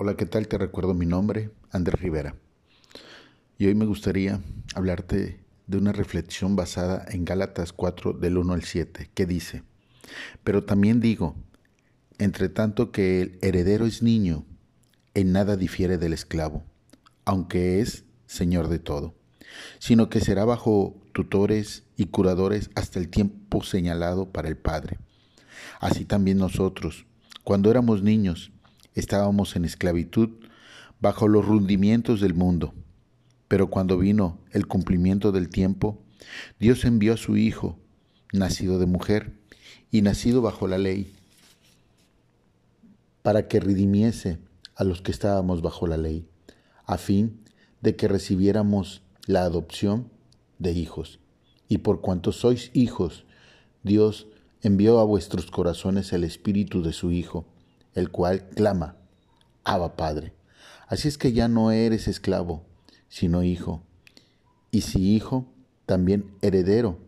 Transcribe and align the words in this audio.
Hola, 0.00 0.14
¿qué 0.14 0.26
tal? 0.26 0.46
Te 0.46 0.58
recuerdo 0.58 0.94
mi 0.94 1.06
nombre, 1.06 1.50
Andrés 1.72 2.00
Rivera. 2.00 2.36
Y 3.58 3.66
hoy 3.66 3.74
me 3.74 3.84
gustaría 3.84 4.40
hablarte 4.76 5.40
de 5.66 5.76
una 5.76 5.90
reflexión 5.90 6.54
basada 6.54 7.04
en 7.08 7.24
Gálatas 7.24 7.72
4 7.72 8.12
del 8.12 8.38
1 8.38 8.52
al 8.52 8.62
7, 8.62 9.10
que 9.12 9.26
dice, 9.26 9.64
pero 10.44 10.62
también 10.62 11.00
digo, 11.00 11.34
entre 12.18 12.48
tanto 12.48 12.92
que 12.92 13.22
el 13.22 13.38
heredero 13.42 13.86
es 13.86 14.00
niño, 14.00 14.46
en 15.14 15.32
nada 15.32 15.56
difiere 15.56 15.98
del 15.98 16.12
esclavo, 16.12 16.62
aunque 17.24 17.80
es 17.80 18.04
señor 18.26 18.68
de 18.68 18.78
todo, 18.78 19.16
sino 19.80 20.08
que 20.10 20.20
será 20.20 20.44
bajo 20.44 20.94
tutores 21.10 21.82
y 21.96 22.06
curadores 22.06 22.70
hasta 22.76 23.00
el 23.00 23.08
tiempo 23.08 23.64
señalado 23.64 24.30
para 24.30 24.46
el 24.46 24.58
Padre. 24.58 25.00
Así 25.80 26.04
también 26.04 26.38
nosotros, 26.38 27.04
cuando 27.42 27.68
éramos 27.68 28.04
niños, 28.04 28.52
estábamos 28.98 29.56
en 29.56 29.64
esclavitud 29.64 30.30
bajo 31.00 31.28
los 31.28 31.44
rundimientos 31.44 32.20
del 32.20 32.34
mundo. 32.34 32.74
Pero 33.46 33.70
cuando 33.70 33.98
vino 33.98 34.38
el 34.52 34.66
cumplimiento 34.66 35.32
del 35.32 35.48
tiempo, 35.48 36.02
Dios 36.58 36.84
envió 36.84 37.14
a 37.14 37.16
su 37.16 37.36
Hijo, 37.36 37.78
nacido 38.32 38.78
de 38.78 38.86
mujer 38.86 39.32
y 39.90 40.02
nacido 40.02 40.42
bajo 40.42 40.68
la 40.68 40.78
ley, 40.78 41.12
para 43.22 43.48
que 43.48 43.60
redimiese 43.60 44.38
a 44.74 44.84
los 44.84 45.00
que 45.00 45.10
estábamos 45.10 45.62
bajo 45.62 45.86
la 45.86 45.96
ley, 45.96 46.28
a 46.84 46.98
fin 46.98 47.40
de 47.80 47.96
que 47.96 48.08
recibiéramos 48.08 49.02
la 49.26 49.42
adopción 49.42 50.10
de 50.58 50.72
hijos. 50.72 51.20
Y 51.68 51.78
por 51.78 52.00
cuanto 52.00 52.32
sois 52.32 52.70
hijos, 52.74 53.24
Dios 53.82 54.26
envió 54.62 54.98
a 54.98 55.04
vuestros 55.04 55.50
corazones 55.50 56.12
el 56.12 56.24
Espíritu 56.24 56.82
de 56.82 56.92
su 56.92 57.12
Hijo, 57.12 57.46
el 57.98 58.10
cual 58.10 58.48
clama, 58.50 58.96
Abba 59.64 59.96
Padre. 59.96 60.32
Así 60.86 61.08
es 61.08 61.18
que 61.18 61.32
ya 61.32 61.48
no 61.48 61.70
eres 61.70 62.08
esclavo, 62.08 62.64
sino 63.08 63.42
hijo. 63.42 63.82
Y 64.70 64.82
si 64.82 65.14
hijo, 65.14 65.46
también 65.86 66.30
heredero 66.42 66.98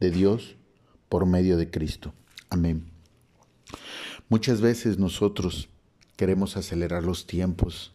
de 0.00 0.10
Dios 0.10 0.56
por 1.08 1.26
medio 1.26 1.56
de 1.56 1.70
Cristo. 1.70 2.14
Amén. 2.48 2.90
Muchas 4.28 4.60
veces 4.60 4.98
nosotros 4.98 5.68
queremos 6.16 6.56
acelerar 6.56 7.02
los 7.02 7.26
tiempos. 7.26 7.94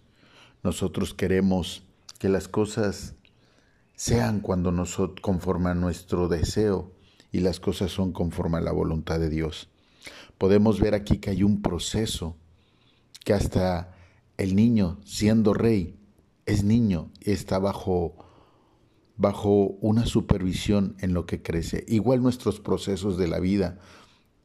Nosotros 0.63 1.13
queremos 1.13 1.83
que 2.19 2.29
las 2.29 2.47
cosas 2.47 3.15
sean 3.95 4.39
cuando 4.39 4.71
nosotros 4.71 5.21
conforme 5.21 5.69
a 5.69 5.75
nuestro 5.75 6.27
deseo 6.27 6.91
y 7.31 7.39
las 7.39 7.59
cosas 7.59 7.91
son 7.91 8.11
conforme 8.11 8.57
a 8.57 8.61
la 8.61 8.71
voluntad 8.71 9.19
de 9.19 9.29
Dios. 9.29 9.69
Podemos 10.37 10.79
ver 10.79 10.95
aquí 10.95 11.17
que 11.17 11.29
hay 11.29 11.43
un 11.43 11.61
proceso 11.61 12.35
que 13.23 13.33
hasta 13.33 13.95
el 14.37 14.55
niño 14.55 14.99
siendo 15.05 15.53
rey 15.53 15.97
es 16.45 16.63
niño 16.63 17.11
y 17.19 17.31
está 17.31 17.59
bajo 17.59 18.15
bajo 19.17 19.77
una 19.81 20.07
supervisión 20.07 20.95
en 20.99 21.13
lo 21.13 21.27
que 21.27 21.43
crece. 21.43 21.85
Igual 21.87 22.23
nuestros 22.23 22.59
procesos 22.59 23.17
de 23.17 23.27
la 23.27 23.39
vida, 23.39 23.77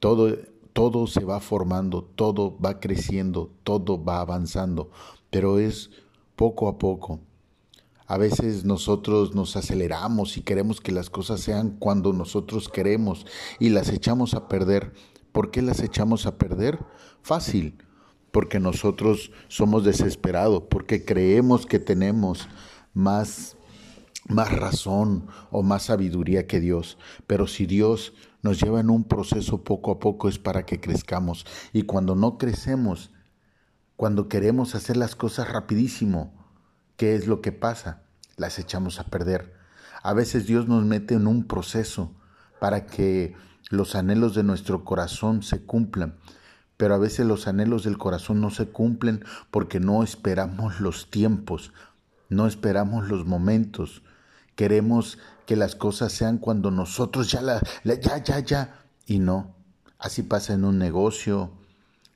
todo 0.00 0.36
todo 0.76 1.06
se 1.06 1.24
va 1.24 1.40
formando, 1.40 2.04
todo 2.04 2.58
va 2.58 2.80
creciendo, 2.80 3.50
todo 3.64 4.04
va 4.04 4.20
avanzando, 4.20 4.90
pero 5.30 5.58
es 5.58 5.88
poco 6.36 6.68
a 6.68 6.76
poco. 6.76 7.20
A 8.06 8.18
veces 8.18 8.66
nosotros 8.66 9.34
nos 9.34 9.56
aceleramos 9.56 10.36
y 10.36 10.42
queremos 10.42 10.82
que 10.82 10.92
las 10.92 11.08
cosas 11.08 11.40
sean 11.40 11.70
cuando 11.78 12.12
nosotros 12.12 12.68
queremos 12.68 13.24
y 13.58 13.70
las 13.70 13.88
echamos 13.88 14.34
a 14.34 14.48
perder. 14.48 14.92
¿Por 15.32 15.50
qué 15.50 15.62
las 15.62 15.80
echamos 15.80 16.26
a 16.26 16.36
perder? 16.36 16.78
Fácil, 17.22 17.78
porque 18.36 18.60
nosotros 18.60 19.32
somos 19.48 19.82
desesperados, 19.82 20.64
porque 20.68 21.06
creemos 21.06 21.64
que 21.64 21.78
tenemos 21.78 22.48
más 22.92 23.56
más 24.28 24.52
razón 24.52 25.28
o 25.50 25.62
más 25.62 25.84
sabiduría 25.84 26.46
que 26.46 26.60
Dios. 26.60 26.98
Pero 27.26 27.46
si 27.46 27.64
Dios 27.64 28.12
nos 28.42 28.60
lleva 28.60 28.80
en 28.80 28.90
un 28.90 29.04
proceso 29.04 29.64
poco 29.64 29.90
a 29.90 30.00
poco 30.00 30.28
es 30.28 30.38
para 30.38 30.66
que 30.66 30.80
crezcamos. 30.80 31.46
Y 31.72 31.84
cuando 31.84 32.14
no 32.14 32.36
crecemos, 32.36 33.10
cuando 33.96 34.28
queremos 34.28 34.74
hacer 34.74 34.98
las 34.98 35.16
cosas 35.16 35.50
rapidísimo, 35.50 36.36
¿Qué 36.96 37.14
es 37.14 37.26
lo 37.26 37.42
que 37.42 37.52
pasa? 37.52 38.02
Las 38.36 38.58
echamos 38.58 38.98
a 39.00 39.04
perder. 39.04 39.54
A 40.02 40.14
veces 40.14 40.46
Dios 40.46 40.66
nos 40.66 40.84
mete 40.84 41.14
en 41.14 41.26
un 41.26 41.46
proceso 41.46 42.14
para 42.58 42.86
que 42.86 43.34
los 43.70 43.94
anhelos 43.94 44.34
de 44.34 44.42
nuestro 44.42 44.84
corazón 44.84 45.42
se 45.42 45.62
cumplan, 45.64 46.16
pero 46.76 46.94
a 46.94 46.98
veces 46.98 47.26
los 47.26 47.46
anhelos 47.48 47.84
del 47.84 47.98
corazón 47.98 48.40
no 48.40 48.50
se 48.50 48.66
cumplen 48.66 49.24
porque 49.50 49.80
no 49.80 50.02
esperamos 50.02 50.80
los 50.80 51.10
tiempos, 51.10 51.72
no 52.28 52.46
esperamos 52.46 53.08
los 53.08 53.26
momentos. 53.26 54.02
Queremos 54.54 55.18
que 55.46 55.56
las 55.56 55.74
cosas 55.74 56.12
sean 56.12 56.38
cuando 56.38 56.70
nosotros 56.70 57.30
ya 57.30 57.42
la, 57.42 57.60
ya 57.84 58.22
ya 58.22 58.40
ya 58.40 58.84
y 59.06 59.18
no. 59.18 59.54
Así 59.98 60.22
pasa 60.22 60.54
en 60.54 60.64
un 60.64 60.78
negocio, 60.78 61.50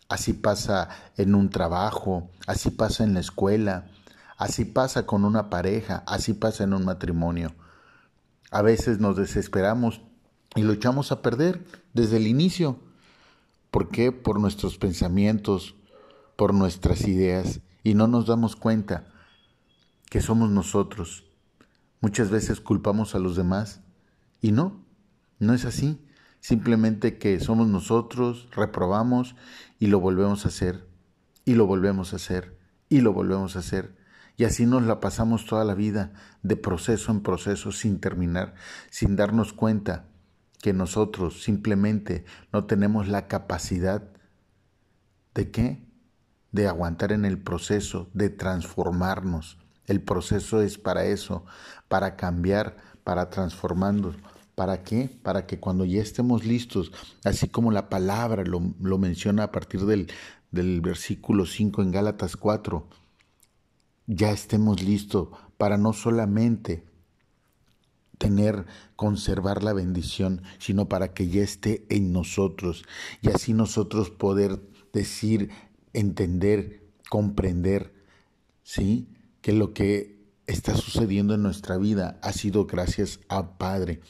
así 0.08 0.32
pasa 0.32 0.88
en 1.16 1.34
un 1.34 1.50
trabajo, 1.50 2.30
así 2.46 2.70
pasa 2.70 3.04
en 3.04 3.14
la 3.14 3.20
escuela, 3.20 3.86
Así 4.40 4.64
pasa 4.64 5.04
con 5.04 5.26
una 5.26 5.50
pareja, 5.50 6.02
así 6.06 6.32
pasa 6.32 6.64
en 6.64 6.72
un 6.72 6.86
matrimonio. 6.86 7.52
A 8.50 8.62
veces 8.62 8.98
nos 8.98 9.18
desesperamos 9.18 10.00
y 10.56 10.62
lo 10.62 10.72
echamos 10.72 11.12
a 11.12 11.20
perder 11.20 11.62
desde 11.92 12.16
el 12.16 12.26
inicio. 12.26 12.80
¿Por 13.70 13.88
qué? 13.88 14.12
Por 14.12 14.40
nuestros 14.40 14.78
pensamientos, 14.78 15.76
por 16.36 16.54
nuestras 16.54 17.06
ideas 17.06 17.60
y 17.82 17.94
no 17.94 18.08
nos 18.08 18.26
damos 18.26 18.56
cuenta 18.56 19.06
que 20.08 20.20
somos 20.20 20.50
nosotros. 20.50 21.24
Muchas 22.00 22.30
veces 22.30 22.60
culpamos 22.60 23.14
a 23.14 23.18
los 23.18 23.36
demás 23.36 23.82
y 24.40 24.52
no, 24.52 24.84
no 25.38 25.54
es 25.54 25.64
así. 25.64 26.04
Simplemente 26.40 27.18
que 27.18 27.38
somos 27.38 27.68
nosotros, 27.68 28.48
reprobamos 28.52 29.36
y 29.78 29.88
lo 29.88 30.00
volvemos 30.00 30.46
a 30.46 30.48
hacer, 30.48 30.88
y 31.44 31.54
lo 31.54 31.66
volvemos 31.66 32.12
a 32.12 32.16
hacer, 32.16 32.58
y 32.88 33.02
lo 33.02 33.12
volvemos 33.12 33.56
a 33.56 33.58
hacer. 33.58 33.94
Y 34.38 34.44
así 34.44 34.64
nos 34.64 34.82
la 34.84 35.00
pasamos 35.00 35.44
toda 35.44 35.66
la 35.66 35.74
vida, 35.74 36.14
de 36.42 36.56
proceso 36.56 37.12
en 37.12 37.20
proceso, 37.20 37.72
sin 37.72 38.00
terminar, 38.00 38.54
sin 38.88 39.16
darnos 39.16 39.52
cuenta 39.52 40.06
que 40.60 40.72
nosotros 40.72 41.42
simplemente 41.42 42.24
no 42.52 42.64
tenemos 42.64 43.08
la 43.08 43.26
capacidad 43.28 44.02
de 45.34 45.50
qué? 45.50 45.86
De 46.52 46.68
aguantar 46.68 47.12
en 47.12 47.24
el 47.24 47.38
proceso, 47.38 48.08
de 48.12 48.28
transformarnos. 48.28 49.58
El 49.86 50.02
proceso 50.02 50.60
es 50.60 50.78
para 50.78 51.04
eso, 51.04 51.44
para 51.88 52.16
cambiar, 52.16 52.76
para 53.04 53.30
transformarnos. 53.30 54.16
¿Para 54.54 54.82
qué? 54.82 55.08
Para 55.22 55.46
que 55.46 55.58
cuando 55.58 55.84
ya 55.84 56.02
estemos 56.02 56.44
listos, 56.44 56.92
así 57.24 57.48
como 57.48 57.72
la 57.72 57.88
palabra 57.88 58.44
lo, 58.44 58.98
menciona 58.98 59.44
a 59.44 59.52
partir 59.52 59.86
del, 59.86 60.08
del 60.50 60.80
versículo 60.80 61.46
5 61.46 61.82
en 61.82 61.92
Gálatas 61.92 62.36
4, 62.36 62.86
ya 64.06 64.30
estemos 64.30 64.82
listos 64.82 65.28
para 65.56 65.78
no 65.78 65.92
solamente 65.92 66.84
tener, 68.20 68.66
conservar 68.96 69.64
la 69.64 69.72
bendición, 69.72 70.42
sino 70.58 70.90
para 70.90 71.14
que 71.14 71.28
ya 71.28 71.42
esté 71.42 71.86
en 71.88 72.12
nosotros. 72.12 72.84
Y 73.22 73.30
así 73.30 73.54
nosotros 73.54 74.10
poder 74.10 74.60
decir, 74.92 75.48
entender, 75.94 76.84
comprender, 77.08 77.94
¿sí? 78.62 79.08
Que 79.40 79.54
lo 79.54 79.72
que 79.72 80.20
está 80.46 80.74
sucediendo 80.74 81.32
en 81.34 81.42
nuestra 81.42 81.78
vida 81.78 82.20
ha 82.22 82.34
sido 82.34 82.66
gracias 82.66 83.20
a 83.30 83.56
Padre. 83.56 84.02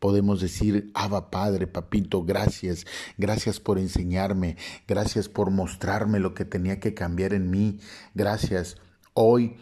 Podemos 0.00 0.40
decir, 0.40 0.90
Abba 0.92 1.30
Padre, 1.30 1.68
Papito, 1.68 2.24
gracias, 2.24 2.84
gracias 3.18 3.60
por 3.60 3.78
enseñarme, 3.78 4.56
gracias 4.88 5.28
por 5.28 5.52
mostrarme 5.52 6.18
lo 6.18 6.34
que 6.34 6.44
tenía 6.44 6.80
que 6.80 6.92
cambiar 6.92 7.32
en 7.32 7.50
mí, 7.50 7.78
gracias. 8.14 8.78
Hoy 9.12 9.56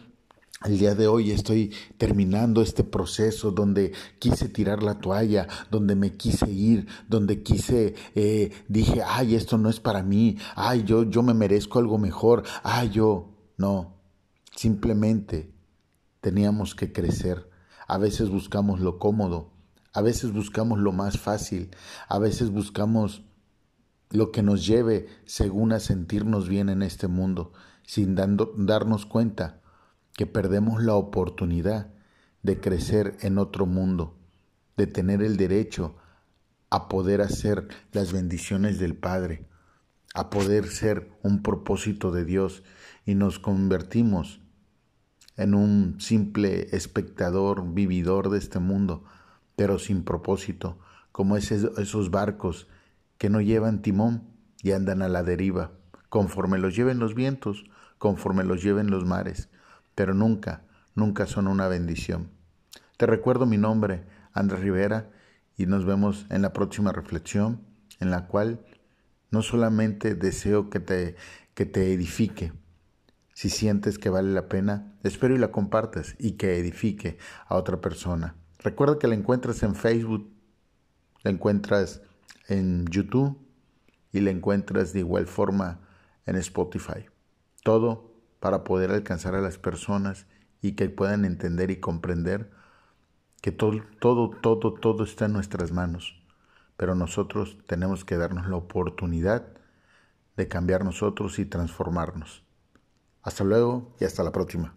el 0.63 0.77
día 0.79 0.95
de 0.95 1.07
hoy 1.07 1.31
estoy 1.31 1.73
terminando 1.97 2.61
este 2.61 2.83
proceso 2.83 3.51
donde 3.51 3.93
quise 4.19 4.47
tirar 4.47 4.81
la 4.81 4.99
toalla, 4.99 5.47
donde 5.69 5.95
me 5.95 6.15
quise 6.15 6.49
ir, 6.49 6.87
donde 7.07 7.43
quise, 7.43 7.95
eh, 8.15 8.51
dije, 8.67 9.01
ay, 9.05 9.35
esto 9.35 9.57
no 9.57 9.69
es 9.69 9.79
para 9.79 10.03
mí, 10.03 10.37
ay, 10.55 10.83
yo, 10.83 11.03
yo 11.03 11.21
me 11.21 11.33
merezco 11.33 11.79
algo 11.79 11.97
mejor, 11.97 12.43
ay, 12.63 12.89
yo, 12.91 13.29
no, 13.57 13.97
simplemente 14.55 15.53
teníamos 16.21 16.75
que 16.75 16.93
crecer. 16.93 17.49
A 17.87 17.97
veces 17.97 18.29
buscamos 18.29 18.79
lo 18.79 18.97
cómodo, 18.97 19.51
a 19.91 20.01
veces 20.01 20.31
buscamos 20.31 20.79
lo 20.79 20.93
más 20.93 21.19
fácil, 21.19 21.71
a 22.07 22.17
veces 22.19 22.49
buscamos 22.49 23.23
lo 24.09 24.31
que 24.31 24.43
nos 24.43 24.65
lleve 24.65 25.07
según 25.25 25.73
a 25.73 25.79
sentirnos 25.79 26.47
bien 26.47 26.69
en 26.69 26.83
este 26.83 27.07
mundo 27.07 27.51
sin 27.85 28.15
darnos 28.15 29.05
cuenta 29.05 29.62
que 30.15 30.25
perdemos 30.25 30.83
la 30.83 30.95
oportunidad 30.95 31.93
de 32.41 32.59
crecer 32.59 33.17
en 33.21 33.37
otro 33.37 33.65
mundo, 33.65 34.17
de 34.77 34.87
tener 34.87 35.21
el 35.21 35.37
derecho 35.37 35.95
a 36.69 36.87
poder 36.89 37.21
hacer 37.21 37.67
las 37.91 38.11
bendiciones 38.11 38.79
del 38.79 38.95
Padre. 38.95 39.47
a 40.15 40.29
poder 40.29 40.67
ser 40.67 41.09
un 41.23 41.41
propósito 41.41 42.11
de 42.11 42.23
Dios 42.23 42.61
y 43.03 43.15
nos 43.15 43.39
convertimos 43.39 44.41
en 45.37 45.55
un 45.55 45.99
simple 45.99 46.67
espectador, 46.75 47.73
vividor 47.73 48.29
de 48.29 48.37
este 48.37 48.59
mundo, 48.59 49.03
pero 49.55 49.79
sin 49.79 50.03
propósito, 50.03 50.77
como 51.11 51.35
esos 51.37 52.11
barcos 52.11 52.67
que 53.17 53.29
no 53.29 53.41
llevan 53.41 53.81
timón 53.81 54.27
y 54.61 54.71
andan 54.71 55.01
a 55.01 55.09
la 55.09 55.23
deriva, 55.23 55.71
conforme 56.09 56.59
los 56.59 56.75
lleven 56.75 56.99
los 56.99 57.15
vientos, 57.15 57.65
conforme 57.97 58.43
los 58.43 58.61
lleven 58.61 58.91
los 58.91 59.05
mares, 59.05 59.49
pero 59.95 60.13
nunca, 60.13 60.63
nunca 60.95 61.25
son 61.25 61.47
una 61.47 61.67
bendición. 61.67 62.29
Te 62.97 63.05
recuerdo 63.05 63.45
mi 63.45 63.57
nombre, 63.57 64.03
Andrés 64.33 64.61
Rivera, 64.61 65.09
y 65.57 65.65
nos 65.65 65.85
vemos 65.85 66.25
en 66.29 66.41
la 66.41 66.53
próxima 66.53 66.91
reflexión, 66.91 67.61
en 67.99 68.11
la 68.11 68.27
cual 68.27 68.65
no 69.31 69.41
solamente 69.41 70.15
deseo 70.15 70.69
que 70.69 70.79
te, 70.79 71.15
que 71.53 71.65
te 71.65 71.93
edifique, 71.93 72.53
si 73.33 73.49
sientes 73.49 73.97
que 73.97 74.09
vale 74.09 74.31
la 74.31 74.47
pena, 74.47 74.95
espero 75.03 75.35
y 75.35 75.39
la 75.39 75.51
compartas 75.51 76.15
y 76.19 76.33
que 76.33 76.57
edifique 76.59 77.17
a 77.47 77.55
otra 77.55 77.81
persona. 77.81 78.35
Recuerda 78.59 78.99
que 78.99 79.07
la 79.07 79.15
encuentras 79.15 79.63
en 79.63 79.75
Facebook, 79.75 80.31
la 81.23 81.31
encuentras 81.31 82.01
en 82.47 82.85
YouTube 82.85 83.37
y 84.11 84.19
la 84.19 84.29
encuentras 84.29 84.93
de 84.93 84.99
igual 84.99 85.25
forma 85.25 85.79
en 86.25 86.35
Spotify. 86.35 87.05
Todo 87.63 88.12
para 88.43 88.65
poder 88.65 88.91
alcanzar 88.91 89.35
a 89.35 89.41
las 89.41 89.57
personas 89.57 90.25
y 90.61 90.73
que 90.73 90.89
puedan 90.89 91.23
entender 91.23 91.71
y 91.71 91.79
comprender 91.79 92.51
que 93.41 93.53
todo, 93.53 93.81
todo, 94.01 94.31
todo, 94.31 94.73
todo 94.73 95.05
está 95.05 95.27
en 95.27 95.31
nuestras 95.31 95.71
manos. 95.71 96.21
Pero 96.75 96.93
nosotros 96.93 97.57
tenemos 97.67 98.03
que 98.03 98.17
darnos 98.17 98.49
la 98.49 98.57
oportunidad 98.57 99.47
de 100.35 100.49
cambiar 100.49 100.83
nosotros 100.83 101.39
y 101.39 101.45
transformarnos. 101.45 102.43
Hasta 103.21 103.45
luego 103.45 103.95
y 104.01 104.03
hasta 104.03 104.23
la 104.23 104.33
próxima. 104.33 104.75